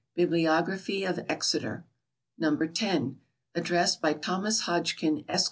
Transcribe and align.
Bibliography 0.15 1.03
of 1.05 1.19
Exeter. 1.29 1.85
No. 2.35 2.57
10. 2.57 3.19
Address 3.53 3.95
by 3.97 4.13
Thomas 4.13 4.61
Hodgkin, 4.61 5.23
Esq. 5.29 5.39